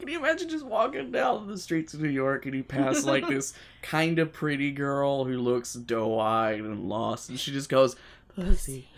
[0.00, 3.28] Can you imagine just walking down the streets of New York and you pass like
[3.28, 3.52] this
[3.82, 7.96] kind of pretty girl who looks doe-eyed and lost, and she just goes,
[8.34, 8.88] "Pussy,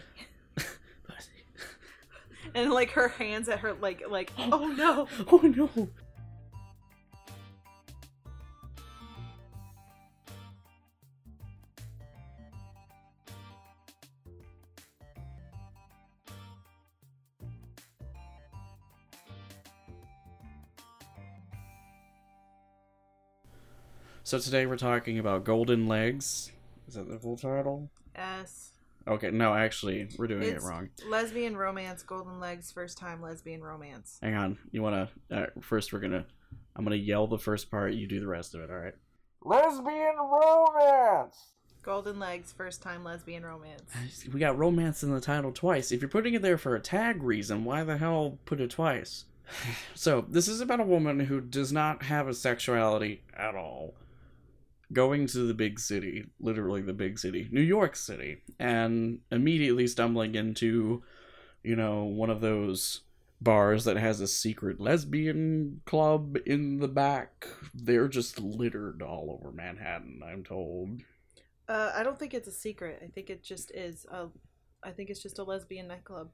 [0.54, 1.44] pussy."
[2.54, 5.08] and like her hands at her like like oh no.
[5.30, 5.88] Oh no.
[24.32, 26.52] So today we're talking about Golden Legs.
[26.88, 27.90] Is that the full title?
[28.16, 28.70] Yes.
[29.06, 30.88] Okay, no, actually, we're doing It's it wrong.
[31.06, 34.18] lesbian romance, golden legs, first time lesbian romance.
[34.22, 34.58] Hang on.
[34.70, 35.10] You wanna?
[35.30, 36.24] Uh, first, we're gonna.
[36.74, 37.92] I'm gonna yell the first part.
[37.92, 38.70] You do the rest of it.
[38.70, 38.94] All right.
[39.44, 41.36] Lesbian romance.
[41.82, 43.82] Golden legs, first time lesbian romance.
[44.32, 45.92] We got romance in the title twice.
[45.92, 49.26] If you're putting it there for a tag reason, why the hell put it twice?
[49.94, 53.92] So, this is about a woman who does not have a sexuality at all.
[54.92, 60.34] Going to the big city, literally the big city, New York City, and immediately stumbling
[60.34, 61.02] into,
[61.62, 63.00] you know, one of those
[63.40, 67.46] bars that has a secret lesbian club in the back.
[67.74, 71.00] They're just littered all over Manhattan, I'm told.
[71.68, 73.00] Uh, I don't think it's a secret.
[73.02, 74.26] I think it just is a.
[74.84, 76.30] I think it's just a lesbian nightclub.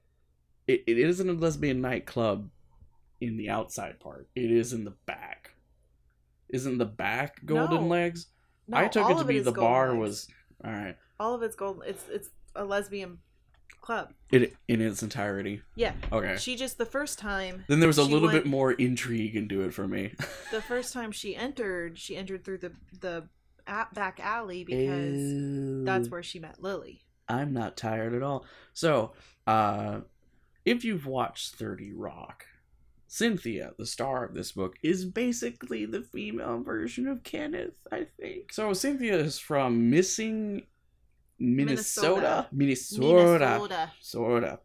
[0.66, 2.50] it, it isn't a lesbian nightclub
[3.20, 4.28] in the outside part.
[4.34, 5.52] It is in the back.
[6.48, 7.86] Isn't the back Golden No.
[7.86, 8.26] Legs?
[8.68, 9.98] No, I took it to be is the bar legs.
[9.98, 10.28] was
[10.64, 10.96] all right.
[11.18, 11.82] All of it's gold.
[11.86, 13.18] It's it's a lesbian
[13.80, 14.12] club.
[14.30, 15.62] It in its entirety.
[15.74, 15.92] Yeah.
[16.12, 16.36] Okay.
[16.38, 17.64] She just the first time.
[17.68, 20.12] Then there was a little went- bit more intrigue into it for me.
[20.50, 23.28] The first time she entered, she entered through the the
[23.92, 27.02] back alley because that's where she met Lily.
[27.28, 28.46] I'm not tired at all.
[28.72, 29.12] So,
[29.46, 30.00] uh,
[30.64, 32.46] if you've watched 30 Rock,
[33.08, 38.52] Cynthia, the star of this book, is basically the female version of Kenneth, I think.
[38.52, 40.66] So, Cynthia is from Missing
[41.38, 42.48] Minnesota.
[42.52, 43.58] Minnesota.
[43.60, 43.92] Minnesota.
[44.00, 44.60] Sorta.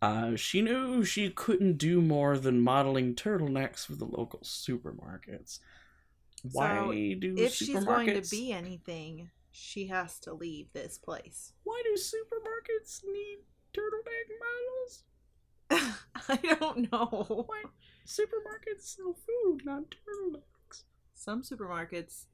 [0.00, 5.58] Uh, she knew she couldn't do more than modeling turtlenecks for the local supermarkets.
[6.52, 11.52] Why So, do If she's going to be anything, she has to leave this place.
[11.64, 13.38] Why do supermarkets need
[13.74, 15.04] turtleneck models?
[15.70, 17.44] I don't know.
[17.46, 17.62] Why
[18.06, 20.82] supermarkets sell food, not turtlenecks?
[21.14, 22.24] Some supermarkets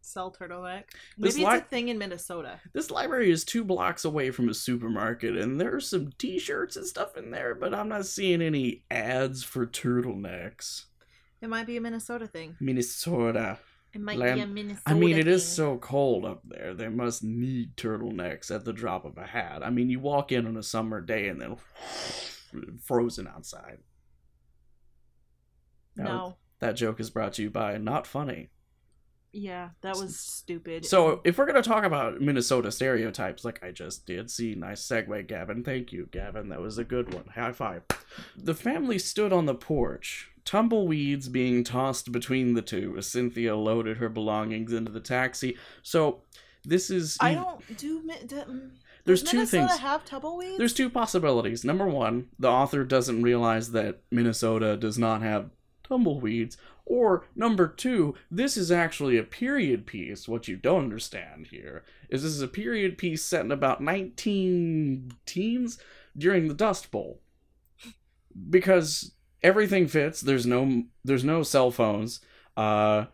[0.00, 0.84] sell turtleneck.
[1.18, 2.60] This Maybe it's li- a thing in Minnesota.
[2.72, 7.16] This library is two blocks away from a supermarket, and there's some T-shirts and stuff
[7.16, 10.84] in there, but I'm not seeing any ads for turtlenecks.
[11.40, 12.56] It might be a Minnesota thing.
[12.60, 13.58] Minnesota.
[13.92, 14.82] It might Lamb- be a Minnesota.
[14.86, 15.54] I mean, it is thing.
[15.54, 16.74] so cold up there.
[16.74, 19.62] They must need turtlenecks at the drop of a hat.
[19.64, 21.56] I mean, you walk in on a summer day and then
[22.82, 23.78] frozen outside.
[25.96, 26.36] That was- No.
[26.60, 28.50] that joke is brought to you by Not Funny.
[29.32, 30.86] Yeah, that was stupid.
[30.86, 34.80] So, if we're going to talk about Minnesota stereotypes, like I just did, see, nice
[34.86, 35.62] segue, Gavin.
[35.62, 36.48] Thank you, Gavin.
[36.48, 37.26] That was a good one.
[37.34, 37.82] High five.
[38.34, 43.98] The family stood on the porch, tumbleweeds being tossed between the two as Cynthia loaded
[43.98, 45.58] her belongings into the taxi.
[45.82, 46.22] So,
[46.64, 47.18] this is.
[47.20, 48.02] I don't do.
[48.02, 48.70] Mm,
[49.06, 49.80] There's does two Minnesota things.
[49.80, 50.58] have tumbleweeds?
[50.58, 51.64] There's two possibilities.
[51.64, 55.50] Number one, the author doesn't realize that Minnesota does not have
[55.84, 56.56] tumbleweeds.
[56.84, 60.28] Or number two, this is actually a period piece.
[60.28, 65.12] What you don't understand here is this is a period piece set in about 19
[65.24, 65.78] teens
[66.16, 67.20] during the Dust Bowl.
[68.50, 69.12] Because
[69.42, 70.20] everything fits.
[70.20, 72.20] There's no there's no cell phones.
[72.56, 73.06] Uh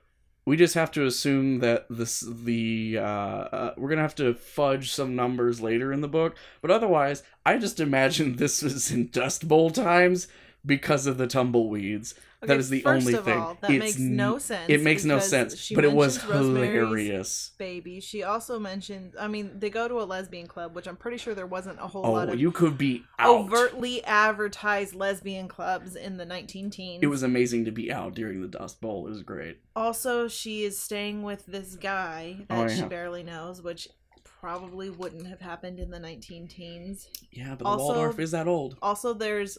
[0.45, 4.91] we just have to assume that this the uh, uh we're gonna have to fudge
[4.91, 9.49] some numbers later in the book but otherwise i just imagine this was in dust
[9.49, 10.29] bowl times
[10.65, 12.15] because of the tumbleweeds
[12.45, 13.39] Okay, that is the only thing.
[13.39, 14.67] All, that It's makes no sense.
[14.69, 18.01] it makes no sense but it was Rosemary's hilarious Baby.
[18.01, 19.15] She also mentioned.
[19.19, 21.87] I mean, they go to a lesbian club, which I'm pretty sure there wasn't a
[21.87, 26.71] whole oh lot of you could be out overtly advertised lesbian clubs in the 19
[26.71, 27.03] teens.
[27.03, 30.65] it was amazing to be out during the dust bowl it was great Also, she
[30.65, 33.89] is staying with this guy that Oh, she barely knows, which
[34.25, 37.09] probably wouldn't have happened in the 19 teens.
[37.31, 39.59] yeah but Also- waldorf is that old Also, there's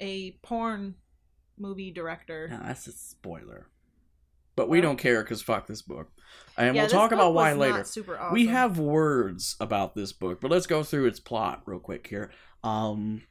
[0.00, 0.94] a porn
[1.58, 2.48] movie director.
[2.48, 3.68] Now, that's a spoiler
[4.56, 6.10] but we don't care because fuck this book
[6.56, 8.34] and Yeah, we'll talk about why later super awesome.
[8.34, 12.30] We have words about this book, but let's go through its plot real quick here.
[12.62, 13.22] Um,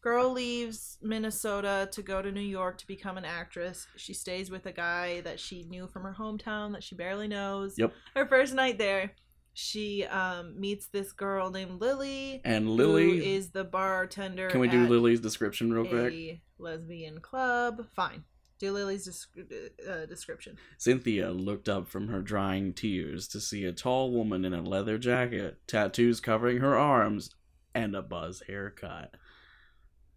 [0.00, 3.86] Girl leaves Minnesota to go to New York to become an actress.
[3.96, 7.74] She stays with a guy that she knew from her hometown that she barely knows.
[7.78, 7.92] Yep.
[8.14, 9.12] Her first night there,
[9.54, 12.40] she um, meets this girl named Lily.
[12.44, 14.50] and Lily, is the bartender.
[14.50, 16.40] can we do at Lily's description real quick?
[16.58, 17.86] Lesbian club.
[17.94, 18.24] Fine.
[18.58, 20.56] Do Lily's descri- uh, description.
[20.78, 24.98] Cynthia looked up from her drying tears to see a tall woman in a leather
[24.98, 27.30] jacket, tattoos covering her arms,
[27.74, 29.14] and a buzz haircut.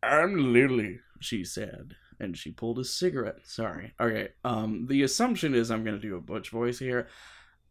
[0.02, 3.42] I'm Lily, she said, and she pulled a cigarette.
[3.46, 3.94] Sorry.
[4.00, 7.08] Okay, um, the assumption is I'm gonna do a butch voice here.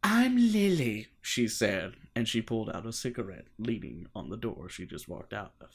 [0.03, 4.87] I'm Lily, she said, and she pulled out a cigarette, leaning on the door she
[4.87, 5.71] just walked out of.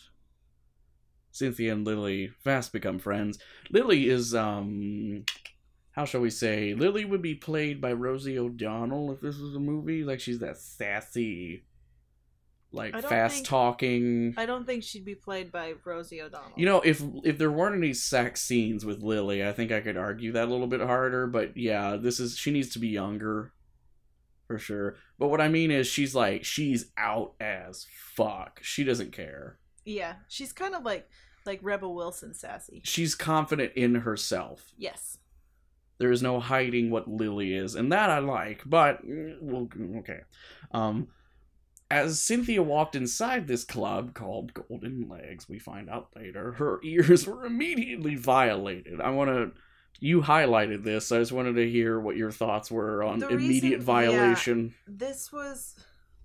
[1.32, 3.40] Cynthia and Lily fast become friends.
[3.70, 5.26] Lily is, um,
[5.92, 6.74] how shall we say?
[6.74, 10.04] Lily would be played by Rosie O'Donnell if this was a movie.
[10.04, 11.64] Like she's that sassy,
[12.72, 14.34] like fast think- talking.
[14.38, 16.54] I don't think she'd be played by Rosie O'Donnell.
[16.56, 19.98] You know, if if there weren't any sex scenes with Lily, I think I could
[19.98, 21.28] argue that a little bit harder.
[21.28, 23.54] But yeah, this is she needs to be younger,
[24.52, 24.96] for sure.
[25.18, 28.60] But what I mean is, she's like she's out as fuck.
[28.62, 29.58] She doesn't care.
[29.86, 31.08] yeah, she's kind of like
[31.46, 32.82] like Rebel Wilson sassy.
[32.84, 34.74] She's confident in herself.
[34.78, 35.18] Yes.
[36.00, 38.64] There is no hiding what Lily is, and that I like.
[38.66, 39.70] But well,
[40.00, 40.20] okay.
[40.72, 41.08] Um,
[41.90, 47.26] as Cynthia walked inside this club called Golden Legs, we find out later her ears
[47.28, 49.00] were immediately violated.
[49.00, 49.52] I want to.
[50.00, 51.12] You highlighted this.
[51.12, 54.74] I just wanted to hear what your thoughts were on The immediate reason- violation.
[54.88, 55.76] This was,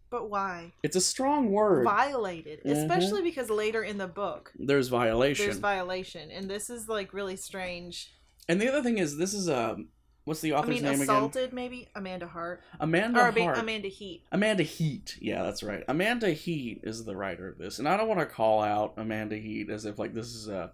[0.08, 1.84] but why It's a strong word.
[1.84, 2.62] violated?
[2.64, 2.70] Mhm.
[2.70, 5.44] Especially because later in the book There's violation.
[5.46, 8.12] there's violation, and this is like really strange.
[8.48, 9.76] and the other thing is, this is a.
[10.24, 11.02] What's the I author's mean, name again?
[11.02, 13.58] assaulted maybe Amanda Hart Amanda or Hart.
[13.58, 14.24] Amanda Heat.
[14.32, 15.16] Amanda Heat.
[15.20, 15.84] Yeah, that's right.
[15.86, 17.78] Amanda Heat is the writer of this.
[17.78, 20.72] And I don't want to call out Amanda Heat as if like this is a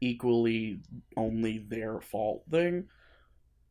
[0.00, 0.80] equally
[1.16, 2.88] only their fault thing.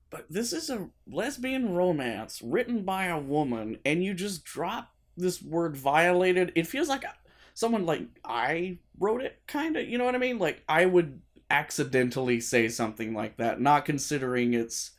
[0.09, 5.41] But this is a lesbian romance written by a woman and you just drop this
[5.41, 6.51] word violated.
[6.55, 7.03] It feels like
[7.53, 10.39] someone like I wrote it kind of, you know what I mean?
[10.39, 14.91] Like I would accidentally say something like that not considering its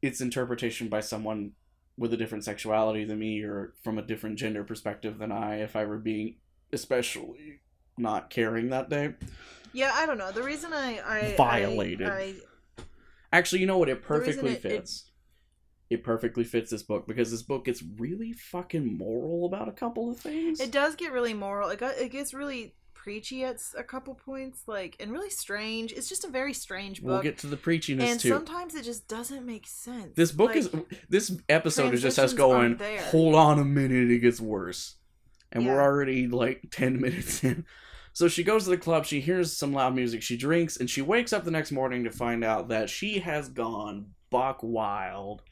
[0.00, 1.52] its interpretation by someone
[1.96, 5.76] with a different sexuality than me or from a different gender perspective than I if
[5.76, 6.36] I were being
[6.72, 7.60] especially
[7.98, 9.14] not caring that day.
[9.72, 10.32] Yeah, I don't know.
[10.32, 12.08] The reason I I Violated.
[12.08, 12.34] I, I
[13.32, 13.88] Actually, you know what?
[13.88, 15.04] It perfectly it- it- fits.
[15.90, 20.10] It, perfectly fits this book because this book gets really fucking moral about a couple
[20.10, 20.58] of things.
[20.58, 21.68] It does get really moral.
[21.68, 25.92] It got, it gets really preachy at a couple points, like and really strange.
[25.92, 27.10] It's just a very strange book.
[27.10, 28.30] we'll get to the preachiness and too.
[28.30, 30.14] sometimes it just doesn't make sense.
[30.14, 30.70] This book Like, is
[31.10, 32.78] this episode is just us going.
[33.10, 34.94] Hold on a minute, it gets worse,
[35.52, 37.66] and we're already like ten minutes in.
[38.12, 39.06] So she goes to the club.
[39.06, 40.22] She hears some loud music.
[40.22, 43.48] She drinks, and she wakes up the next morning to find out that she has
[43.48, 45.42] gone buck wild,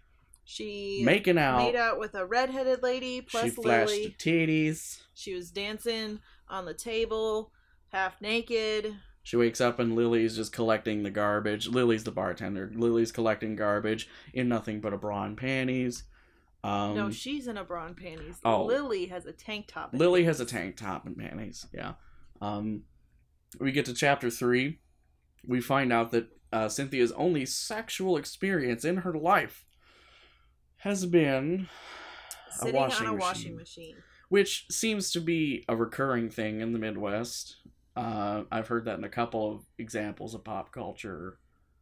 [0.45, 1.59] she making out.
[1.59, 4.17] made out with a redheaded lady plus she flashed Lily.
[4.19, 5.01] titties.
[5.15, 7.53] She was dancing on the table,
[7.89, 8.95] half naked.
[9.23, 11.69] She wakes up and Lily's just collecting the garbage.
[11.69, 12.73] Lily's the bartender.
[12.75, 16.05] Lily's collecting garbage in nothing but a bra and panties.
[16.65, 18.37] Um, no, she's in a bra and panties.
[18.45, 18.65] oh.
[18.65, 19.93] Lily has a tank top.
[19.93, 21.67] and Lily has a tank top and panties.
[21.73, 21.93] Yeah.
[22.41, 22.83] Um,
[23.59, 24.81] we get to chapter three.
[25.47, 29.65] We find out that uh, Cynthia's only sexual experience in her life
[30.79, 31.69] has been
[32.51, 33.29] Sitting washing on a machine.
[33.29, 33.97] washing machine.
[34.29, 37.57] which seems to be a recurring thing in the Midwest.
[37.97, 41.39] Uh, I've heard that in a couple of examples of pop culture,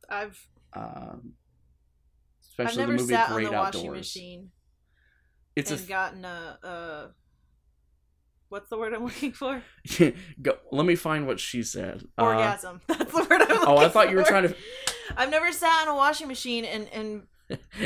[0.08, 1.34] I've um,
[2.58, 3.98] I've especially never the movie sat Great on the washing Outdoors.
[3.98, 4.50] machine
[5.56, 7.08] It's a and gotten a, a
[8.48, 9.62] what's the word I'm looking for?
[10.42, 10.58] go.
[10.70, 12.04] Let me find what she said.
[12.16, 12.80] Uh, Orgasm.
[12.86, 14.56] That's the word I'm looking oh, I thought you were trying to
[15.16, 17.22] I've never sat on a washing machine and and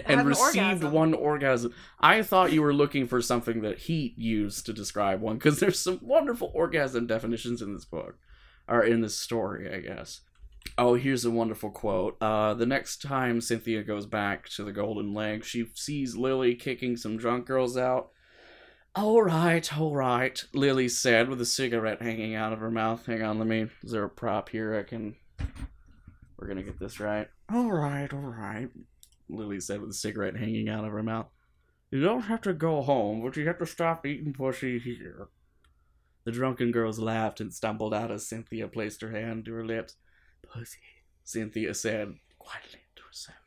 [0.05, 0.93] and an received orgasm.
[0.93, 1.75] one orgasm.
[2.01, 5.79] I thought you were looking for something that he used to describe one because there's
[5.79, 8.19] some wonderful orgasm definitions in this book,
[8.69, 10.23] or in this story, I guess.
[10.79, 12.17] Oh, here's a wonderful quote.
[12.21, 16.97] Uh, the next time Cynthia goes back to the Golden Leg, she sees Lily kicking
[16.97, 18.11] some drunk girls out.
[18.95, 23.07] All right, all right, Lily said with a cigarette hanging out of her mouth.
[23.07, 23.69] Hang on, let me.
[23.83, 24.79] Is there a prop here?
[24.79, 25.17] I can.
[26.37, 27.27] We're gonna get this right.
[27.51, 28.69] All right, all right.
[29.31, 31.29] Lily said with a cigarette hanging out of her mouth.
[31.91, 35.29] You don't have to go home, but you have to stop eating pussy here.
[36.25, 39.97] The drunken girls laughed and stumbled out as Cynthia placed her hand to her lips.
[40.43, 40.81] Pussy,
[41.25, 43.39] Cynthia said quietly to herself.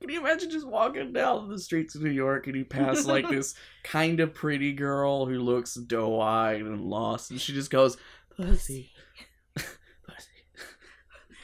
[0.00, 3.28] Can you imagine just walking down the streets of New York and you pass like
[3.30, 3.54] this
[3.84, 7.98] kind of pretty girl who looks doe eyed and lost, and she just goes,
[8.34, 8.92] Pussy.
[9.54, 10.30] Pussy.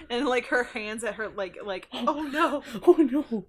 [0.08, 3.46] and like her hands at her like like oh, oh no Oh no.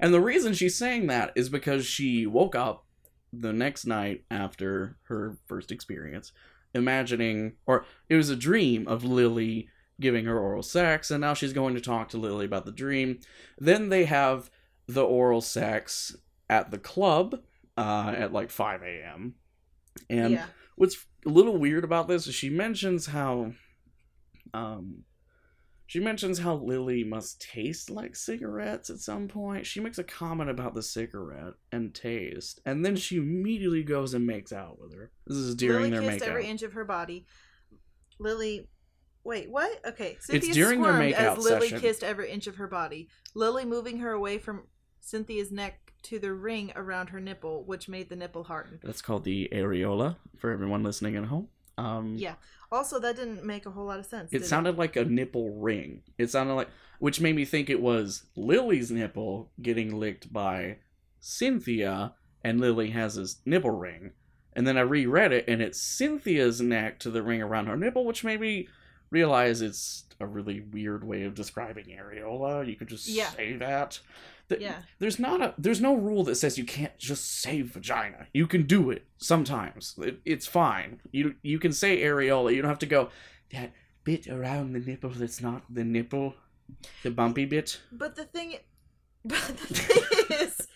[0.00, 2.86] And the reason she's saying that is because she woke up
[3.30, 6.32] the next night after her first experience,
[6.74, 9.68] imagining, or it was a dream of Lily
[10.02, 13.20] giving her oral sex, and now she's going to talk to Lily about the dream.
[13.58, 14.50] Then they have
[14.86, 16.14] the oral sex
[16.50, 17.40] at the club
[17.76, 19.34] uh, at like 5 a.m.
[20.10, 20.46] And yeah.
[20.76, 23.52] what's a little weird about this is she mentions how
[24.52, 25.04] um
[25.86, 29.66] she mentions how Lily must taste like cigarettes at some point.
[29.66, 34.26] She makes a comment about the cigarette and taste, and then she immediately goes and
[34.26, 35.10] makes out with her.
[35.26, 36.30] This is during Lily their kissed makeout.
[36.30, 37.26] every inch of her body.
[38.18, 38.68] Lily,
[39.24, 39.84] wait, what?
[39.86, 41.80] Okay, Cynthia during their makeout as Lily session.
[41.80, 43.08] kissed every inch of her body.
[43.34, 44.64] Lily moving her away from
[45.00, 48.80] Cynthia's neck to the ring around her nipple, which made the nipple harden.
[48.82, 51.48] That's called the areola for everyone listening at home.
[51.78, 52.34] Um, Yeah.
[52.70, 54.32] Also, that didn't make a whole lot of sense.
[54.32, 56.02] It sounded like a nipple ring.
[56.18, 56.68] It sounded like,
[57.00, 60.78] which made me think it was Lily's nipple getting licked by
[61.20, 64.12] Cynthia, and Lily has his nipple ring.
[64.54, 68.04] And then I reread it, and it's Cynthia's neck to the ring around her nipple,
[68.04, 68.68] which made me
[69.12, 72.66] realize it's a really weird way of describing areola.
[72.66, 73.30] You could just Yeah.
[73.30, 74.00] say that.
[74.48, 74.82] Th- Yeah.
[74.98, 78.26] There's not a there's no rule that says you can't just say vagina.
[78.32, 79.94] You can do it sometimes.
[79.98, 81.00] It, it's fine.
[81.12, 82.54] You you can say areola.
[82.54, 83.10] You don't have to go
[83.52, 83.72] that
[84.04, 86.34] bit around the nipple that's not the nipple,
[87.02, 87.80] the bumpy bit.
[87.92, 88.56] But the thing,
[89.24, 90.66] but the thing is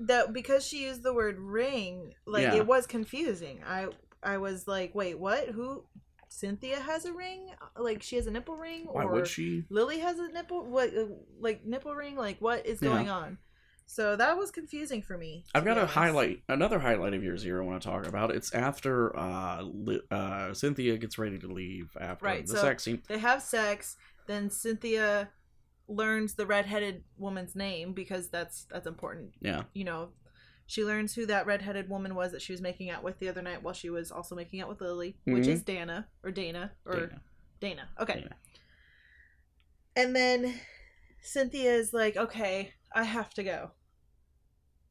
[0.00, 2.54] that because she used the word ring, like Yeah.
[2.56, 3.62] it was confusing.
[3.66, 3.88] I
[4.22, 5.48] I was like, wait, what?
[5.48, 5.84] Who?
[6.28, 7.50] Cynthia has a ring?
[7.76, 8.86] Like she has a nipple ring?
[8.90, 9.64] Why or would she?
[9.70, 10.64] Lily has a nipple?
[10.64, 10.94] What?
[10.96, 11.06] uh,
[11.40, 12.16] Like nipple ring?
[12.16, 12.90] Like what is Yeah.
[12.90, 13.38] going on?
[13.86, 15.44] So that was confusing for me.
[15.54, 18.30] I've got a highlight, another highlight of yours here I want to talk about.
[18.34, 22.82] It's after uh, Li- uh, Cynthia gets ready to leave after Right, the so- sex
[22.84, 23.02] scene.
[23.08, 23.96] They have sex.
[24.26, 25.30] Then Cynthia
[25.88, 29.32] learns the redheaded woman's name because that's that's important.
[29.40, 30.10] Yeah, you know,
[30.68, 33.40] she learns who that redheaded woman was that she was making out with the other
[33.42, 35.48] night while she was also making out with Lily, which Mhm.
[35.48, 37.22] is Dana or Dana or Dana.
[37.58, 37.88] Dana.
[37.98, 38.14] Okay.
[38.20, 38.36] Dana.
[39.96, 40.60] And then
[41.22, 43.72] Cynthia is like, "Okay, I have to go."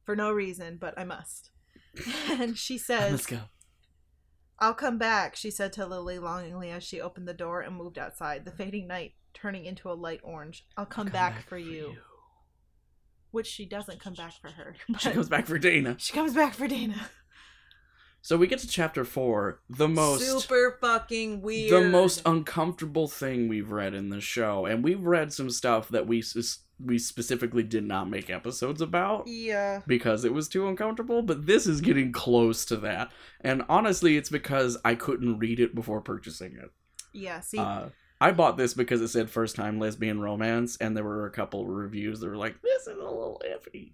[0.04, 1.50] For no reason, but I must.
[2.30, 3.40] and she says, let's go.
[4.58, 7.98] I'll come back, she said to Lily longingly as she opened the door and moved
[7.98, 10.66] outside, the fading night turning into a light orange.
[10.76, 11.96] I'll come, back, for, you.
[13.38, 14.74] Which she doesn't come back for her.
[14.98, 15.94] She comes back for Dana.
[15.96, 17.08] she comes back for Dana.
[18.20, 21.70] So we get to chapter four, the most super fucking weird.
[21.70, 26.08] the most uncomfortable thing we've read in the show, and we've read some stuff that
[26.08, 26.24] we
[26.84, 29.82] we specifically did not make episodes about yeah.
[29.86, 31.22] because it was too uncomfortable.
[31.22, 35.76] But this is getting close to that, and honestly, it's because I couldn't read it
[35.76, 36.72] before purchasing it.
[37.12, 41.04] Yeah, see, Uh, I bought this because it said first time lesbian romance, and there
[41.04, 43.92] were a couple of reviews that were like, "This is a little iffy."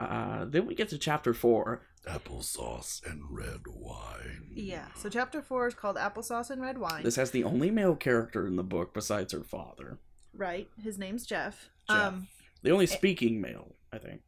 [0.00, 1.82] Uh, then we get to chapter four.
[2.08, 4.50] Applesauce and red wine.
[4.54, 4.86] yeah.
[4.96, 7.02] So chapter four is called Applesauce and Red Wine.
[7.04, 9.98] This has the only male character in the book besides her father.
[10.32, 10.66] right.
[10.82, 11.68] His name's Jeff.
[11.88, 11.98] Jeff.
[12.14, 12.28] Um,
[12.62, 14.22] The only speaking male, I think.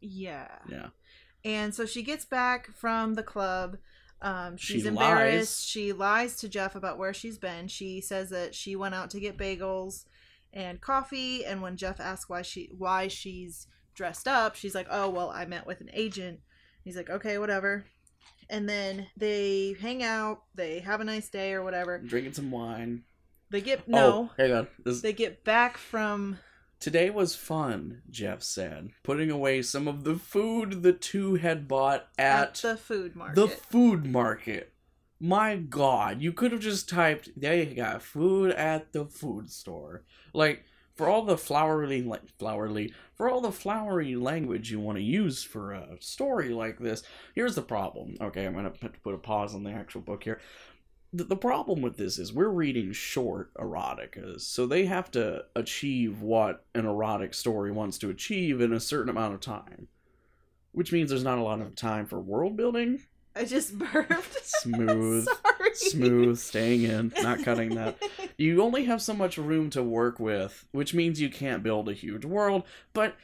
[0.00, 0.48] yeah.
[0.68, 0.88] Yeah.
[1.44, 3.78] And so she gets back from the club.
[4.22, 5.60] Um, She she's embarrassed.
[5.60, 5.64] lies.
[5.66, 7.68] She lies to Jeff about where she's been.
[7.68, 10.04] She says that she went out to get bagels
[10.52, 11.44] and coffee.
[11.44, 15.46] And when Jeff asks why she why she's dressed up, she's like, "Oh well, I
[15.46, 16.40] met with an agent."
[16.84, 17.84] He's like, "Okay, whatever."
[18.50, 20.42] And then they hang out.
[20.54, 21.98] They have a nice day or whatever.
[21.98, 23.04] Drinking some wine.
[23.50, 24.06] They get no.
[24.06, 24.68] Oh, hang on.
[24.84, 26.38] This, They get back from
[26.80, 28.90] today was fun, Jeff said.
[29.02, 33.36] Putting away some of the food the two had bought at, at, the food market.
[33.36, 34.72] the food market.
[35.20, 40.02] My god, you could have just typed, they got food at the food store.
[40.32, 40.64] Like,
[40.96, 45.42] for all the flowery, like, flowery, for all the flowery language you want to use
[45.42, 47.02] for a story like this,
[47.34, 48.16] here's the problem.
[48.20, 50.40] Okay, I'm going to put a pause on the actual book here.
[51.12, 56.20] The, the problem with this is we're reading short eroticas, so they have to achieve
[56.20, 59.88] what an erotic story wants to achieve in a certain amount of time.
[60.72, 63.02] Which means there's not a lot of time for world building.
[63.34, 64.44] I just burped.
[64.44, 65.26] Smooth.
[65.26, 65.74] Sorry.
[65.74, 67.96] Smooth, staying in, not cutting that.
[68.36, 71.92] You only have so much room to work with, which means you can't build a
[71.92, 72.62] huge world,
[72.94, 73.14] but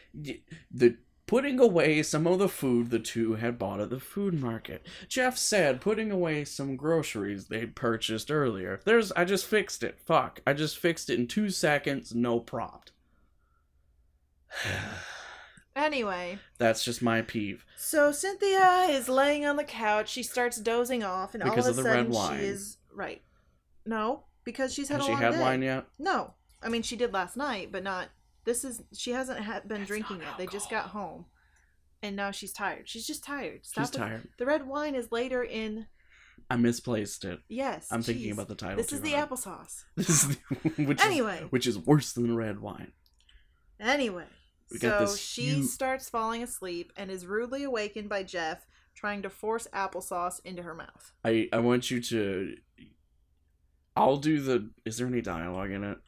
[0.70, 4.86] the putting away some of the food the two had bought at the food market.
[5.08, 8.80] Jeff said putting away some groceries they'd purchased earlier.
[8.84, 9.98] There's I just fixed it.
[9.98, 10.40] Fuck.
[10.46, 12.92] I just fixed it in 2 seconds, no prompt.
[15.74, 17.66] Anyway, That's just my peeve.
[17.76, 20.08] so Cynthia is laying on the couch.
[20.08, 22.38] She starts dozing off, and Because all of of the a red sudden wine.
[22.40, 23.20] she is right.
[23.84, 25.40] No, because she's had Has a she long had day.
[25.40, 25.84] wine yet?
[25.98, 28.08] No, I mean she did last night, but not.
[28.46, 30.38] This is she hasn't had, been That's drinking yet.
[30.38, 31.26] They just got home,
[32.02, 32.88] and now she's tired.
[32.88, 33.66] She's just tired.
[33.66, 33.98] Stop She's it.
[33.98, 34.28] tired.
[34.38, 35.86] The red wine is later in.
[36.48, 37.40] I misplaced it.
[37.48, 37.88] Yes.
[37.90, 38.76] I'm thinking about the title.
[38.76, 39.30] This is too the hard.
[39.30, 39.82] applesauce.
[39.96, 41.40] This is the, which Anyway.
[41.44, 42.92] is which is worse than red wine.
[43.80, 44.24] Anyway,
[44.70, 49.28] We so she huge- starts falling asleep and is rudely awakened by Jeff trying to
[49.28, 51.12] force applesauce into her mouth.
[51.24, 52.54] I I want you to.
[53.96, 54.70] I'll do the.
[54.84, 55.98] Is there any dialogue in it?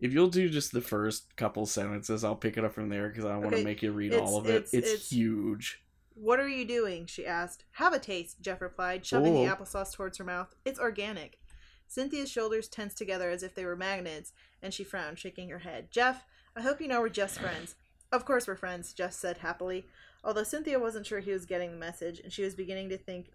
[0.00, 3.26] If you'll do just the first couple sentences, I'll pick it up from there because
[3.26, 4.54] I want to make you read it's- all of it.
[4.54, 5.82] it's- It's, it's- huge.
[6.14, 7.06] What are you doing?
[7.06, 7.64] she asked.
[7.72, 9.44] Have a taste, Jeff replied, shoving Oh.
[9.44, 10.54] the applesauce towards her mouth.
[10.64, 11.38] It's organic.
[11.86, 15.90] Cynthia's shoulders tensed together as if they were magnets, and she frowned, shaking her head.
[15.90, 17.74] Jeff, I hope you know we're just friends.
[18.12, 19.86] Of course we're friends, Jeff said happily,
[20.22, 23.30] although Cynthia wasn't sure he was getting the message, and she was beginning to think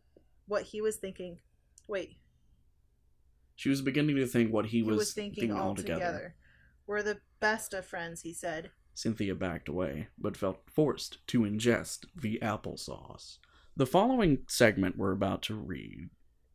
[0.48, 1.40] what he was thinking.
[1.88, 2.18] Wait,
[3.56, 6.36] She was beginning to think what he, he was, was, thinking, altogether.
[6.88, 8.72] We're the best of friends, he said.
[8.94, 13.38] Cynthia backed away, but felt forced to ingest the applesauce.
[13.76, 16.10] The following segment we're about to read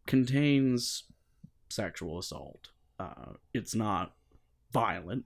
[0.06, 1.04] contains
[1.68, 2.68] sexual assault.
[2.98, 4.14] Uh, it's not
[4.72, 5.24] violent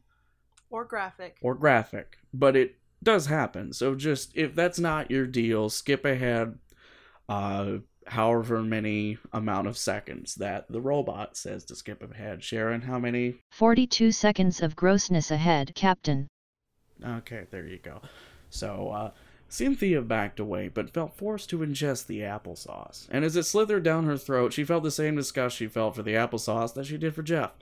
[0.70, 1.38] Or graphic.
[1.40, 3.72] or graphic, but it does happen.
[3.72, 6.58] So just if that's not your deal, skip ahead
[7.28, 12.42] uh however many amount of seconds that the robot says to skip ahead.
[12.42, 13.36] Sharon, how many?
[13.50, 16.28] 42 seconds of grossness ahead, Captain.
[17.04, 18.00] Okay, there you go.
[18.50, 19.10] So, uh,
[19.48, 23.06] Cynthia backed away, but felt forced to ingest the applesauce.
[23.10, 26.02] And as it slithered down her throat, she felt the same disgust she felt for
[26.02, 27.52] the applesauce that she did for Jeff.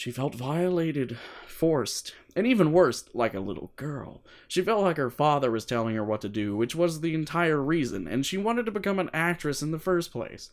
[0.00, 4.22] She felt violated, forced, and even worse, like a little girl.
[4.48, 7.60] She felt like her father was telling her what to do, which was the entire
[7.60, 10.52] reason, and she wanted to become an actress in the first place.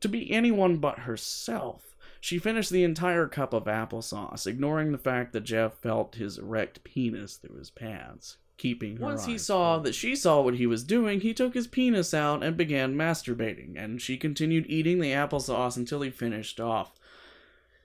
[0.00, 1.94] To be anyone but herself.
[2.22, 6.82] She finished the entire cup of applesauce, ignoring the fact that Jeff felt his erect
[6.82, 10.84] penis through his pants, keeping her Once he saw that she saw what he was
[10.84, 15.76] doing, he took his penis out and began masturbating, and she continued eating the applesauce
[15.76, 16.92] until he finished off.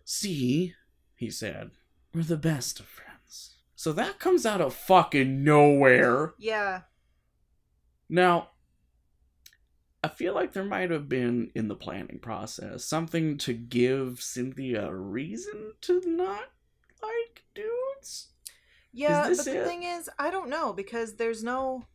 [0.06, 0.74] See,
[1.16, 1.72] he said,
[2.14, 3.56] we're the best of friends.
[3.75, 6.34] So that comes out of fucking nowhere.
[6.38, 6.82] Yeah.
[8.10, 8.50] Now,
[10.04, 14.88] I feel like there might have been in the planning process something to give Cynthia
[14.88, 16.44] a reason to not
[17.01, 18.28] like dudes.
[18.94, 19.66] Yeah, but the it?
[19.66, 21.86] thing is, I don't know because there's no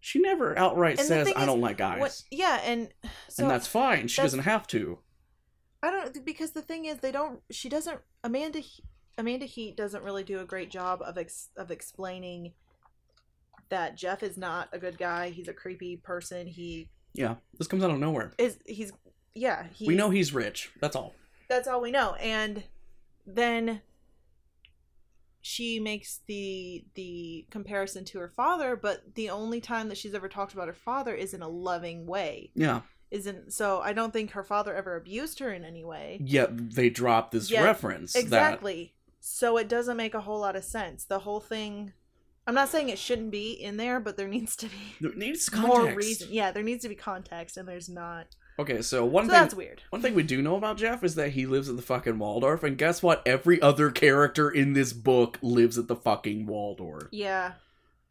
[0.00, 2.22] She never outright And says, "I is, don't like guys," what.
[2.30, 2.90] Yeah, and
[3.28, 4.06] so and that's fine.
[4.08, 4.98] She that's- doesn't have to.
[5.84, 7.40] I don't because the thing is they don't.
[7.50, 8.00] She doesn't.
[8.22, 8.62] Amanda
[9.18, 12.52] Amanda Heat doesn't really do a great job of ex, of explaining
[13.68, 15.30] that Jeff is not a good guy.
[15.30, 16.46] He's a creepy person.
[16.46, 18.32] He Yeah, this comes out of nowhere.
[18.38, 18.58] is.
[18.66, 18.92] He's
[19.34, 19.66] yeah.
[19.72, 20.70] He, we know he's rich.
[20.80, 21.14] That's all.
[21.48, 22.64] that's all we know and
[23.26, 23.82] then
[25.40, 30.28] she makes the the comparison to her father but the only time that she's ever
[30.28, 32.80] talked about her father is in a loving way Yeah.
[33.14, 36.90] Isn't so i don't think her father ever abused her in any way Yet they
[36.90, 38.12] drop this Yeah, reference.
[38.14, 41.92] That, exactly so it doesn't make a whole lot of sense the whole thing
[42.46, 45.48] i'm not saying it shouldn't be in there but there needs to be there needs
[45.60, 45.68] context.
[45.84, 49.32] more reason yeah there needs to be context and there's not Okay, so one so
[49.32, 51.74] thing that's weird One thing we do know about Jeff is that he lives at
[51.74, 53.20] the fucking Waldorf, and guess what?
[53.26, 57.08] Every other character in this book lives at the fucking Waldorf.
[57.10, 57.54] yeah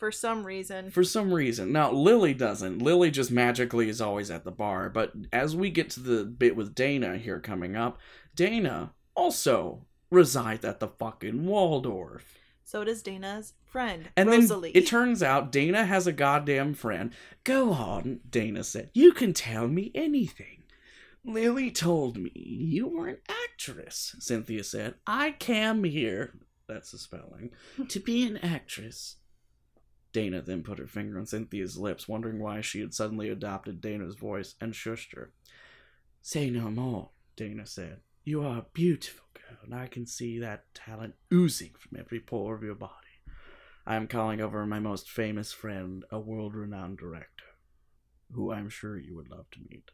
[0.04, 1.72] for some reason For some reason.
[1.72, 2.80] Now, Lily doesn't.
[2.80, 6.58] Lily just magically is always at the bar, but as we get to the bit
[6.58, 7.98] with Dana here coming up,
[8.36, 12.38] Dana also resides at the fucking Waldorf.
[12.66, 17.14] so does dana's friend And rosalie then it turns out Dana has a goddamn friend.
[17.46, 18.90] Go on, Dana said.
[18.94, 20.64] You can tell me anything.
[21.24, 24.96] Lily told me you were an actress, Cynthia said.
[25.08, 26.34] I came here,
[26.68, 27.52] that's the spelling,
[27.88, 29.16] to be an actress.
[30.14, 34.16] Dana then put her finger on Cynthia's lips, wondering why she had suddenly adopted Dana's
[34.16, 35.32] voice, and shushed her.
[36.22, 38.02] Say no more, Dana said.
[38.24, 42.56] You are a beautiful girl, and I can see that talent oozing from every pore
[42.56, 42.94] of your body.
[43.86, 47.44] I am calling over my most famous friend, a world renowned director,
[48.32, 49.92] who I'm sure you would love to meet.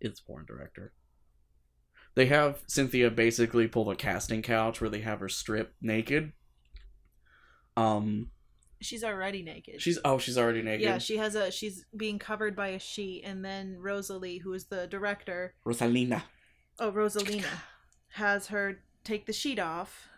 [0.00, 0.92] It's porn director.
[2.16, 6.32] They have Cynthia basically pull the casting couch where they have her strip naked.
[7.76, 8.30] Um,
[8.80, 10.82] she's already naked she's oh, she's already naked.
[10.82, 14.66] yeah she has a she's being covered by a sheet and then rosalie who is
[14.66, 16.22] the director Rosalina.
[16.78, 17.46] oh rosalina
[18.10, 20.08] has her take the sheet off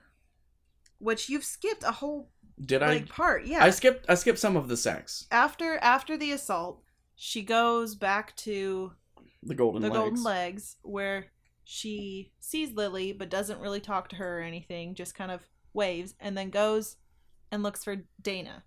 [0.99, 2.89] which you've skipped a whole Did I?
[2.89, 4.07] like part yeah I skipped.
[4.09, 5.27] I skipped some of the sex.
[5.31, 6.83] after after the assault
[7.15, 8.93] she goes back to
[9.43, 9.99] The golden the legs.
[9.99, 11.27] golden legs where
[11.65, 15.43] she sees lily but doesn't really talk to her or anything just kind of
[15.75, 16.97] waves and then goes
[17.51, 18.65] and looks for dana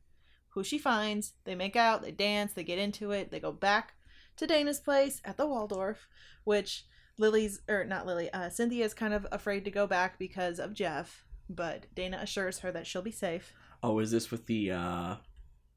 [0.52, 1.34] who she finds.
[1.46, 3.32] They make out, they dance, they get into it.
[3.32, 3.94] They go back
[4.38, 6.08] to Dana's place at the Waldorf,
[6.44, 6.86] which
[7.18, 10.74] Lily's or not Lily, uh, Cynthia is kind of afraid to go back because of
[10.74, 11.26] Jeff.
[11.50, 13.54] But Dana assures her that she'll be safe.
[13.84, 15.16] Oh, is this with the uh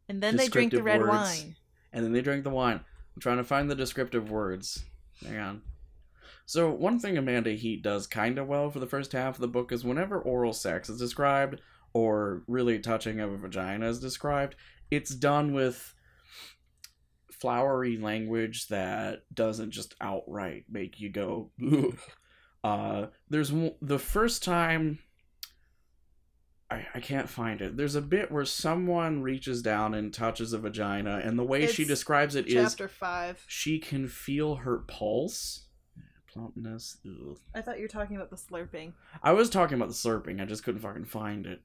[0.08, 1.10] And then they drink the red words.
[1.10, 1.56] wine.
[1.92, 2.80] and then they drink the wine.
[3.14, 4.84] I'm trying to find the descriptive words.
[5.24, 5.62] Hang on.
[6.46, 9.48] So one thing Amanda Heat does kind of well for the first half of the
[9.48, 11.60] book is whenever oral sex is described
[11.94, 14.56] or really touching of a vagina is described,
[14.90, 15.94] it's done with
[17.30, 21.50] flowery language that doesn't just outright make you go.
[22.62, 23.52] Uh, there's
[23.82, 24.98] the first time.
[26.70, 27.76] I, I can't find it.
[27.76, 31.82] There's a bit where someone reaches down and touches a vagina, and the way she
[31.82, 33.44] It's describes it is Chapter five.
[33.46, 35.66] she can feel her pulse.
[36.32, 36.96] Plumpness.
[37.06, 37.36] ugh.
[37.54, 38.94] I thought you were talking about the slurping.
[39.22, 40.40] I was talking about the slurping.
[40.40, 41.60] I just couldn't fucking find it.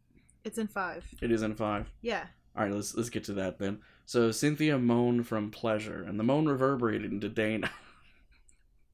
[0.50, 1.06] It's in five.
[1.22, 1.92] It is in five.
[2.02, 2.26] Yeah.
[2.58, 3.82] All right, let's let's get to that then.
[4.08, 7.70] So Cynthia moaned from pleasure, and the moan reverberated into Dana.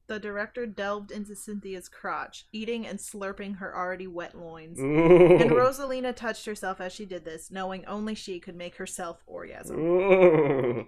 [0.08, 4.78] The director delved into Cynthia's crotch, eating and slurping her already wet loins.
[4.78, 9.24] and And Rosalina touched herself as she did this, knowing only she could make herself
[9.26, 10.86] orgasm.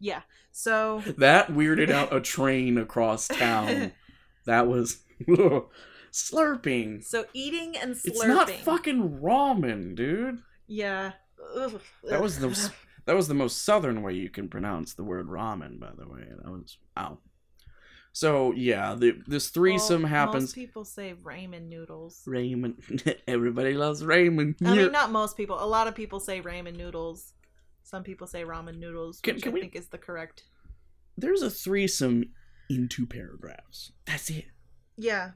[0.00, 0.22] Yeah.
[0.50, 3.92] So that weirded out a train across town.
[4.46, 5.04] That was
[6.12, 7.04] slurping.
[7.04, 8.06] so eating and slurping.
[8.06, 10.38] It's not fucking ramen, dude.
[10.66, 11.12] Yeah.
[11.56, 11.80] Ugh.
[12.04, 12.72] That was the
[13.06, 15.78] that was the most southern way you can pronounce the word ramen.
[15.80, 17.18] By the way, that was ow.
[18.12, 20.42] So yeah, the, this threesome Well, happens.
[20.44, 22.22] Most people say ramen noodles.
[22.26, 22.74] Ramen.
[23.28, 24.56] Everybody loves ramen.
[24.64, 25.62] I mean, not most people.
[25.62, 27.32] A lot of people say ramen noodles.
[27.84, 30.44] Some people say ramen noodles, Can- which can I we- think is the correct.
[31.16, 32.30] There's a threesome
[32.68, 33.92] in two paragraphs.
[34.06, 34.46] That's it.
[34.96, 35.30] Yeah.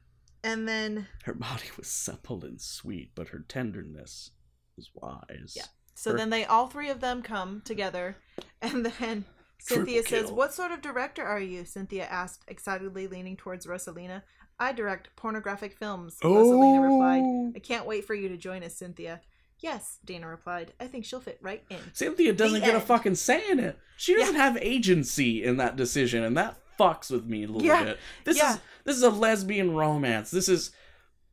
[0.45, 4.31] And then Her body was supple and sweet, but her tenderness
[4.77, 5.55] was wise.
[5.57, 5.67] Yeah.
[5.95, 8.17] So Her- then they all three of them come together,
[8.61, 9.25] and then
[9.65, 10.35] Triple Cynthia says, kill.
[10.35, 14.23] "What sort of director are you?" Cynthia asked, excitedly leaning towards Rosalina.
[14.59, 17.23] "I direct pornographic films." Rosalina replied.
[17.23, 17.53] Oh.
[17.55, 19.21] "I can't wait for you to join us, Cynthia."
[19.61, 20.73] Yes, Dana replied.
[20.81, 23.79] "I think she'll fit right in." Cynthia doesn't The get a fucking say in it.
[23.97, 27.85] She doesn't have agency in that decision, and that fucks with me a little Yeah.
[27.85, 27.99] bit.
[28.25, 28.55] This Yeah.
[28.55, 30.31] is this is a lesbian romance.
[30.31, 30.71] This is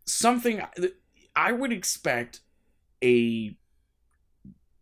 [0.05, 0.91] something I-
[1.35, 2.41] I would expect
[3.03, 3.57] a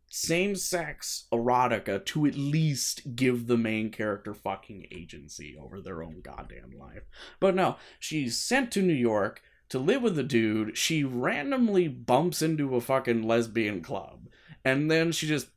[0.10, 6.72] same-sex erotica to at least give the main character fucking agency over their own goddamn
[6.78, 7.04] life.
[7.40, 10.78] But no, she's sent to New York to live with a dude.
[10.78, 14.30] She randomly bumps into a fucking lesbian club.
[14.64, 15.50] And then she just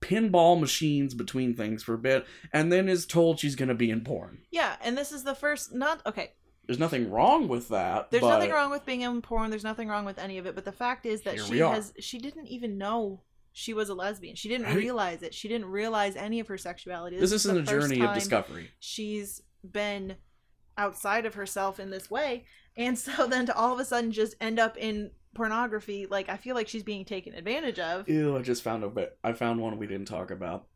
[0.00, 3.90] pinball machines between things for a bit and then is told she's going to be
[3.90, 4.38] in porn.
[4.50, 5.74] Yeah, and this is the first.
[5.74, 6.32] Not okay.
[6.66, 8.10] There's nothing wrong with that.
[8.10, 9.50] There's nothing wrong with being in porn.
[9.50, 10.54] There's nothing wrong with any of it.
[10.54, 11.92] But the fact is that she has.
[12.00, 13.20] She didn't even know
[13.52, 14.34] she was a lesbian.
[14.34, 14.76] She didn't Right.
[14.76, 15.32] realize it.
[15.34, 17.16] She didn't realize any of her sexuality.
[17.16, 18.70] This, is isn't the a journey of discovery.
[18.80, 20.16] She's been
[20.76, 24.34] outside of herself in this way, and so then to all of a sudden just
[24.40, 26.06] end up in pornography.
[26.06, 28.08] Like I feel like she's being taken advantage of.
[28.08, 29.18] Ew, I just found a bit.
[29.22, 30.66] I found one we didn't talk about.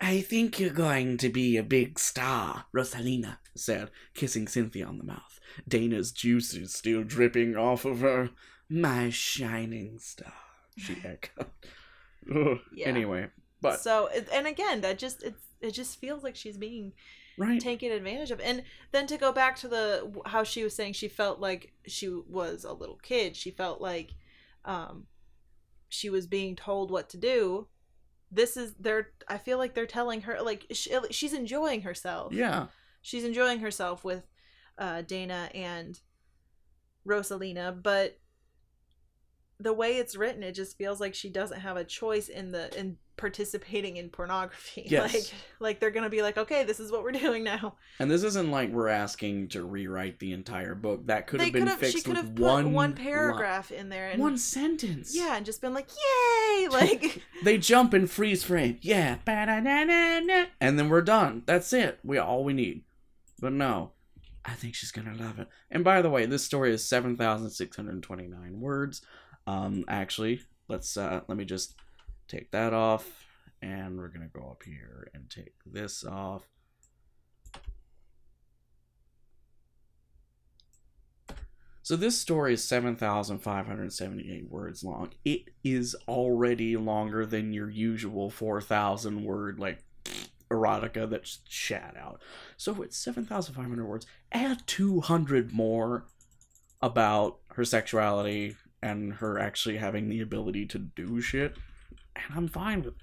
[0.00, 5.04] I think you're going to be a big star, Rosalina said, kissing Cynthia on the
[5.04, 5.38] mouth.
[5.68, 8.30] Dana's juices still dripping off of her.
[8.70, 10.32] My shining star,
[10.78, 11.50] she echoed.
[12.72, 12.86] Yeah.
[12.86, 13.28] Anyway,
[13.60, 16.92] but so and again that just it it just feels like she's being
[17.38, 18.40] right, taken advantage of.
[18.40, 18.62] And
[18.92, 22.64] then to go back to the how she was saying she felt like she was
[22.64, 24.14] a little kid she felt like
[24.64, 25.06] um
[25.88, 27.66] she was being told what to do.
[28.30, 32.32] This is they're i feel like they're telling her like she, she's enjoying herself.
[32.32, 32.66] Yeah,
[33.02, 34.26] she's enjoying herself with
[34.78, 36.00] uh dana and
[37.06, 38.18] rosalina but
[39.58, 42.78] the way it's written it just feels like she doesn't have a choice in the
[42.78, 45.12] in participating in pornography Yes.
[45.14, 48.22] like like they're gonna be like okay this is what we're doing now and this
[48.24, 51.06] isn't like we're asking to rewrite the entire book.
[51.06, 53.70] That could have been could have she fixed could with have put one one, paragraph
[53.70, 55.14] in there and one sentence.
[55.14, 58.78] yeah and just been like yay like They jump in freeze frame.
[58.82, 59.16] Yeah.
[60.60, 61.42] And then we're done.
[61.46, 61.98] That's it.
[62.04, 62.82] We all we need.
[63.40, 63.92] But no.
[64.44, 65.48] I think she's gonna love it.
[65.70, 69.02] And by the way, this story is seven thousand six hundred twenty nine words.
[69.46, 71.74] Um actually, let's uh let me just
[72.30, 73.26] take that off
[73.62, 76.48] and we're gonna go up here and take this off.
[81.82, 85.10] So this story is 7,578 words long.
[85.24, 89.82] It is already longer than your usual 4,000 word like
[90.50, 92.22] erotica that's shat out.
[92.56, 94.06] So it's 7,500 words.
[94.30, 96.06] Add 200 more
[96.80, 101.56] about her sexuality and her actually having the ability to do shit.
[102.16, 103.02] And I'm fine with it.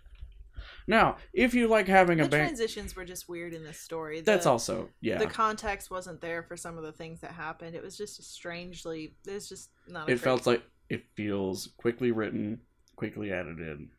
[0.89, 4.21] Now, if you like having a The bank, transitions were just weird in this story.
[4.21, 5.17] that's also yeah.
[5.17, 7.75] The context wasn't there for some of the things that happened.
[7.75, 9.15] It was just strangely.
[9.27, 10.09] It was just not.
[10.09, 12.61] A it felt like it feels quickly written,
[12.95, 13.89] quickly edited,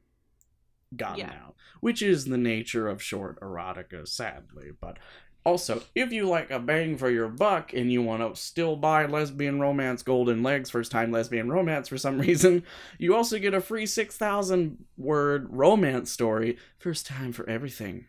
[0.96, 1.32] gotten Yeah.
[1.44, 4.70] out, which is the nature of short erotica, sadly.
[4.80, 4.98] But
[5.48, 9.06] also, if you like a bang for your buck and you want to still buy
[9.06, 12.62] lesbian romance golden legs first time lesbian romance for some reason,
[12.98, 18.04] you also get a free 6,000 word romance story first time for everything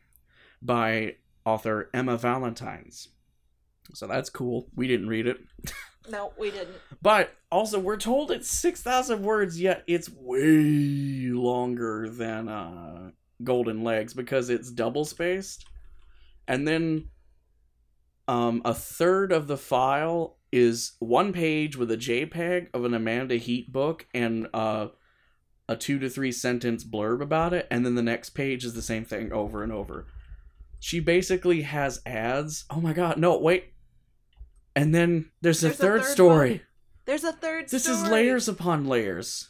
[0.61, 3.07] by author Emma Valentines.
[3.93, 4.67] So that's cool.
[4.75, 5.39] We didn't read it.
[6.09, 6.77] No, we didn't.
[7.03, 13.11] But also, we're told it's 6,000 words, yet it's way longer than uh,
[13.43, 15.67] Golden Legs because it's double spaced.
[16.47, 17.09] And then
[18.29, 23.35] um, a third of the file is one page with a JPEG of an Amanda
[23.37, 24.89] Heat book and uh,
[25.67, 27.67] a two to three sentence blurb about it.
[27.71, 30.05] And then the next page is the same thing over and over.
[30.79, 32.65] She basically has ads.
[32.69, 33.73] Oh my god, no, wait.
[34.75, 36.51] And then there's, There's a a third, third story.
[36.51, 36.61] one.
[37.05, 37.69] There's a third.
[37.69, 39.49] This is layers upon layers.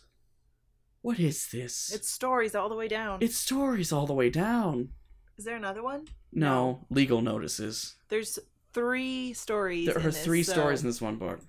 [1.02, 1.92] What is this?
[1.94, 3.20] It's stories all the way down.
[3.22, 4.90] it's stories all the way down.
[5.38, 6.06] Is there another one?
[6.32, 7.96] No, legal notices.
[8.10, 8.40] There's
[8.74, 9.88] three stories.
[9.88, 11.40] There are three stories in this one book.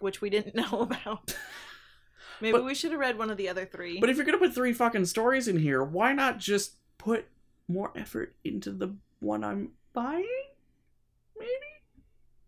[0.00, 1.34] which we didn't know about.
[2.40, 3.98] Maybe But- we should have read one of the other three.
[4.00, 7.26] But if you're gonna put three fucking stories in here, why not just put
[7.68, 10.26] more effort into the one I'm buying?
[11.38, 11.50] Maybe?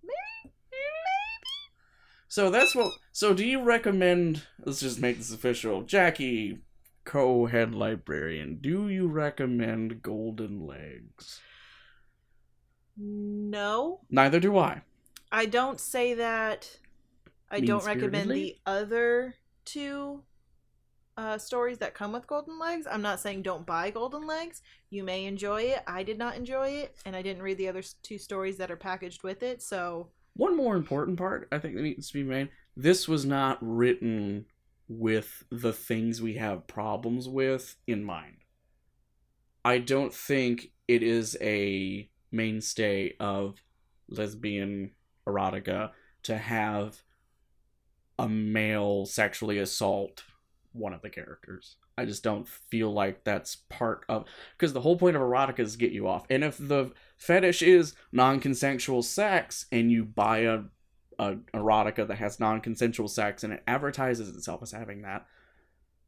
[0.03, 0.55] Maybe?
[0.71, 1.73] Maybe?
[2.29, 2.93] So that's what.
[3.13, 4.43] So do you recommend.
[4.65, 5.83] Let's just make this official.
[5.83, 6.59] Jackie,
[7.05, 11.41] co head librarian, do you recommend Golden Legs?
[12.99, 14.83] No, Neither do I.
[15.31, 16.79] I don't say that.
[17.51, 19.35] I don't recommend the other
[19.65, 20.23] two
[21.17, 22.87] uh, stories that come with Golden Legs.
[22.91, 24.63] I'm not saying don't buy Golden Legs.
[24.91, 25.83] You may enjoy it.
[25.87, 28.77] I did not enjoy it, and I didn't read the other two stories that are
[28.77, 29.63] packaged with it.
[29.63, 32.51] So One more important part I think that needs to be made.
[32.77, 34.47] This was not written
[34.89, 38.37] with the things we have problems with in mind.
[39.65, 43.63] I don't think it is a mainstay of
[44.09, 44.93] lesbian
[45.27, 45.91] erotica
[46.23, 47.03] to have
[48.19, 50.25] a male sexually assault
[50.73, 51.77] one of the characters.
[51.97, 55.77] I just don't feel like that's part of because the whole point of erotica is
[55.77, 56.25] get you off.
[56.31, 60.61] And if the fetish is non-consensual sex and you buy a,
[61.19, 65.27] a erotica that has non-consensual sex and it advertises itself as having that,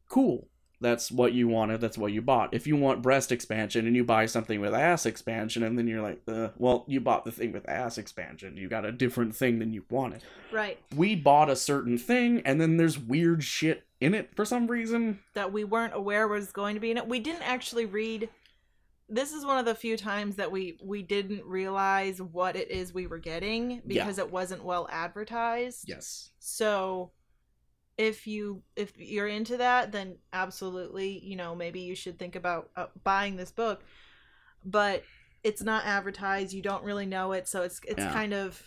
[0.07, 0.47] cool.
[0.81, 1.79] That's what you wanted.
[1.79, 2.53] That's what you bought.
[2.53, 6.01] If you want breast expansion and you buy something with ass expansion, and then you're
[6.01, 8.57] like, uh, well, you bought the thing with ass expansion.
[8.57, 10.23] You got a different thing than you wanted.
[10.51, 14.65] right, We bought a certain thing, and then there's weird shit in it for some
[14.65, 15.19] reason.
[15.35, 17.07] that we weren't aware was going to be in it.
[17.07, 18.29] We didn't actually read.
[19.07, 22.93] This is one of the few times that we we didn't realize what it is
[22.93, 25.87] we were getting because it wasn't well advertised.
[25.87, 26.31] Yes.
[26.39, 27.11] So
[28.01, 32.69] if you if you're into that, then absolutely, you know, maybe you should think about
[32.75, 33.83] uh, buying this book.
[34.65, 35.03] But
[35.43, 36.53] it's not advertised.
[36.53, 38.13] You don't really know it, so it's it's Yeah.
[38.13, 38.61] kind of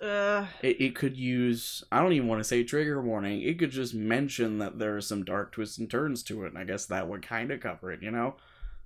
[0.00, 3.42] uh It, it could use, I don't even want to say trigger warning.
[3.42, 6.58] It could just mention that there are some dark twists and turns to it, and
[6.58, 8.36] I guess that would kind of cover it, you know?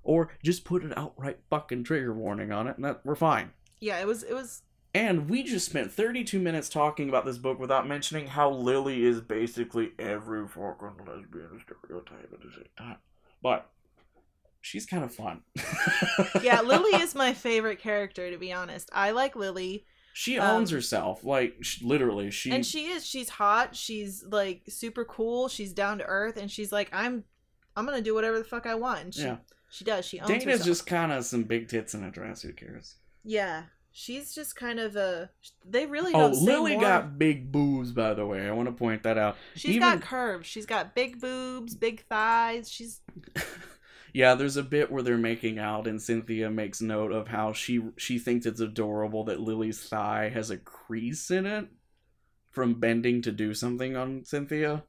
[0.02, 3.50] Or just put an outright fucking trigger warning on it, and that we're fine.
[3.80, 4.62] yeah, it was it was
[4.94, 9.20] And we just spent 32 minutes talking about this book without mentioning how Lily is
[9.20, 12.98] basically every fucking lesbian stereotype at the same time.
[13.42, 13.70] But
[14.60, 15.42] she's kind of fun.
[16.42, 18.90] yeah, Lily is my favorite character to be honest.
[18.92, 19.86] I like Lily.
[20.14, 22.30] She um, owns herself, like sh- literally.
[22.30, 26.50] She and she is she's hot she's like super cool she's down to earth and
[26.50, 27.24] she's like i'm
[27.76, 29.36] i'm gonna do whatever the fuck i want and she, yeah.
[29.70, 30.66] she does she owns Dana's herself.
[30.66, 32.42] just kind of some big tits in a dress.
[32.42, 32.96] Who cares?
[33.24, 35.30] yeah she's just kind of a
[35.64, 36.80] they really Oh, Lily more.
[36.82, 38.46] got big boobs, by the way.
[38.48, 39.36] I want to point that out.
[39.54, 43.00] She's even- got curves she's got big boobs big thighs she's
[44.14, 47.80] Yeah, there's a bit where they're making out, and Cynthia makes note of how she
[47.96, 51.68] she thinks it's adorable that Lily's thigh has a crease in it
[52.50, 54.84] from bending to do something on Cynthia.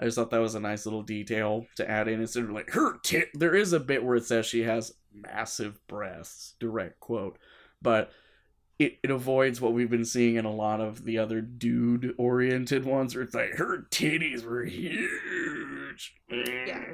[0.00, 2.70] I just thought that was a nice little detail to add in instead of like
[2.70, 3.28] her tit.
[3.34, 7.38] There is a bit where it says she has massive breasts, direct quote,
[7.82, 8.10] but
[8.78, 12.84] it, it avoids what we've been seeing in a lot of the other dude oriented
[12.84, 16.14] ones where it's like her titties were huge.
[16.30, 16.84] Yeah.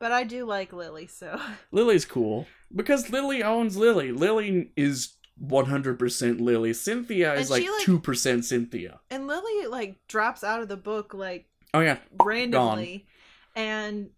[0.00, 4.10] but i do like lily so Lily's cool because Lily owns Lily.
[4.10, 6.72] Lily is 100% Lily.
[6.72, 8.98] Cynthia is like, like- 2% Cynthia.
[9.10, 11.98] and lily like drops out of the book like Oh yeah.
[12.22, 13.06] randomly
[13.54, 14.10] and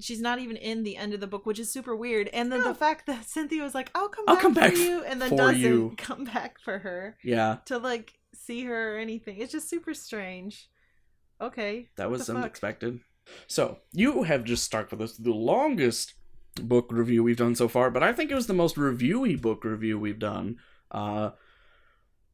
[0.00, 2.28] she's not even in the end of the book, which is super weird.
[2.28, 2.68] And then Yeah.
[2.68, 5.20] the fact that Cynthia was like, "I'll come I'll back come for back you," and
[5.20, 5.94] then doesn't you.
[5.98, 9.38] come back for her Yeah, to like see her or anything.
[9.38, 10.68] It's just super strange.
[11.40, 12.36] Okay, that was fuck?
[12.36, 13.00] unexpected.
[13.46, 16.14] So you have just stuck with us the longest
[16.56, 19.64] book review we've done so far, but I think it was the most reviewy book
[19.64, 20.58] review we've done.
[20.90, 21.30] Uh,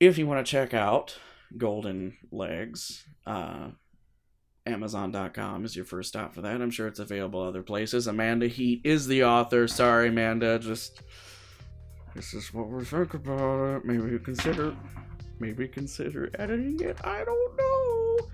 [0.00, 1.18] if you want to check out
[1.56, 3.68] Golden Legs, uh,
[4.66, 6.60] Amazon.com is your first stop for that.
[6.60, 8.06] I'm sure it's available other places.
[8.06, 9.68] Amanda Heat is the author.
[9.68, 10.58] Sorry, Amanda.
[10.58, 11.02] Just
[12.14, 13.84] this is what we're thinking about.
[13.84, 14.74] Maybe consider,
[15.38, 16.96] maybe consider editing it.
[17.04, 18.26] I don't know.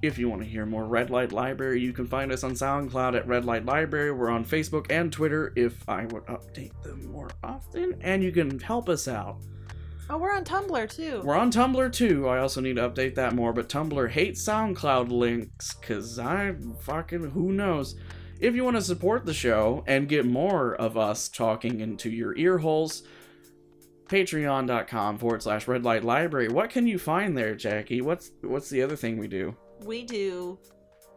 [0.00, 3.16] If you want to hear more Red Light Library, you can find us on SoundCloud
[3.16, 4.12] at Red Light Library.
[4.12, 7.98] We're on Facebook and Twitter if I would update them more often.
[8.00, 9.38] And you can help us out.
[10.10, 11.20] Oh, we're on Tumblr too.
[11.22, 12.28] We're on Tumblr too.
[12.28, 17.30] I also need to update that more, but Tumblr hates SoundCloud links because I fucking
[17.30, 17.94] who knows.
[18.40, 22.36] If you want to support the show and get more of us talking into your
[22.38, 23.02] ear holes,
[24.06, 26.48] patreon.com forward slash red light library.
[26.48, 28.00] What can you find there, Jackie?
[28.00, 29.56] What's what's the other thing we do?
[29.84, 30.58] we do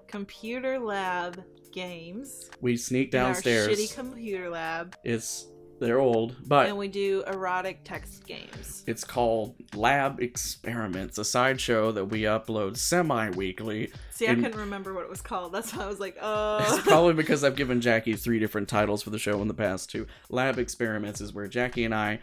[0.08, 2.50] computer lab games.
[2.60, 3.68] We sneak downstairs.
[3.68, 5.48] shitty computer lab, it's
[5.82, 8.84] they're old, but and we do erotic text games.
[8.86, 13.92] It's called Lab Experiments, a sideshow that we upload semi-weekly.
[14.12, 15.54] See, I couldn't remember what it was called.
[15.54, 16.60] That's why I was like, oh.
[16.60, 19.90] It's probably because I've given Jackie three different titles for the show in the past
[19.90, 20.06] too.
[20.30, 22.20] Lab Experiments is where Jackie and I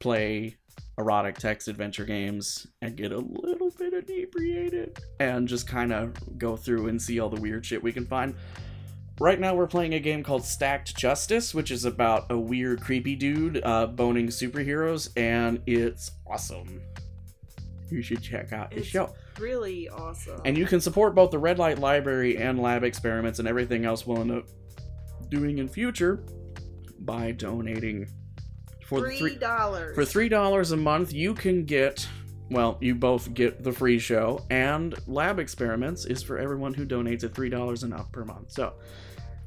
[0.00, 0.56] play
[0.96, 6.56] erotic text adventure games and get a little bit inebriated and just kind of go
[6.56, 8.34] through and see all the weird shit we can find.
[9.20, 13.14] Right now, we're playing a game called Stacked Justice, which is about a weird, creepy
[13.14, 16.80] dude uh, boning superheroes, and it's awesome.
[17.90, 19.14] You should check out the It's show.
[19.38, 20.40] really awesome.
[20.44, 24.04] And you can support both the Red Light Library and lab experiments and everything else
[24.04, 24.46] we'll end up
[25.28, 26.24] doing in future
[27.00, 28.08] by donating
[28.86, 31.12] for three dollars for three dollars a month.
[31.12, 32.06] You can get
[32.54, 37.24] well, you both get the free show, and lab experiments is for everyone who donates
[37.24, 38.52] at three dollars and up per month.
[38.52, 38.74] So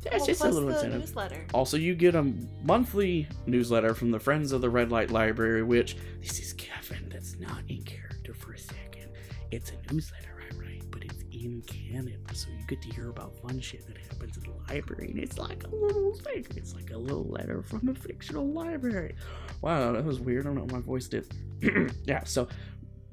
[0.04, 1.00] that's Well, just a little incentive.
[1.02, 1.46] newsletter.
[1.54, 2.32] Also, you get a
[2.63, 7.10] monthly newsletter from the Friends of the Red Light Library, which this is Kevin.
[7.10, 9.10] That's not in character for a second.
[9.52, 13.36] It's a newsletter I write, but it's in canon, so you get to hear about
[13.41, 16.46] fun shit that happens in the library, and it's like a little thing.
[16.56, 19.15] It's like a little letter from a fictional library.
[19.62, 20.46] Wow, that was weird.
[20.46, 21.32] I don't know what my voice did.
[22.06, 22.48] yeah, so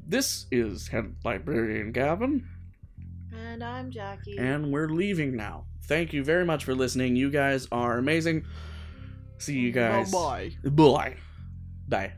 [0.06, 2.46] this is Head Librarian Gavin
[3.32, 4.36] And I'm Jackie.
[4.38, 5.66] and we're leaving now.
[5.86, 7.16] Thank you very much for listening.
[7.16, 8.44] You guys are amazing.
[9.38, 10.10] See you guys.
[10.10, 11.16] Bye Bye.
[11.88, 12.12] Bye.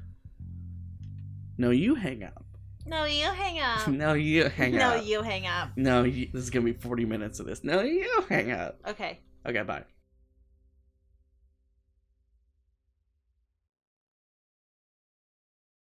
[1.58, 2.44] No, you hang up.
[2.86, 3.88] no, you hang up.
[3.88, 4.96] No, you hang no, up.
[4.98, 5.70] No, you hang up.
[5.76, 7.64] No, you, this is gonna be forty minutes of this.
[7.64, 8.78] No, you hang up.
[8.86, 9.20] Okay.
[9.46, 9.84] Okay, bye.